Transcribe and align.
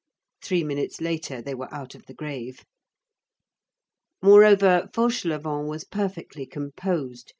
Three 0.41 0.63
minutes 0.63 0.99
later 0.99 1.43
they 1.43 1.53
were 1.53 1.71
out 1.71 1.93
of 1.93 2.07
the 2.07 2.15
grave. 2.15 2.65
Moreover, 4.23 4.89
Fauchelevent 4.91 5.67
was 5.67 5.83
perfectly 5.83 6.47
composed. 6.47 7.29